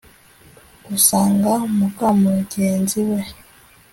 usanga 0.95 1.51
muka 1.77 2.07
mugenzi 2.21 2.99
we 3.09 3.19